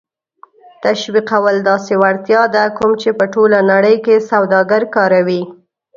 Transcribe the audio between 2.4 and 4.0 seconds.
ده کوم چې په ټوله نړۍ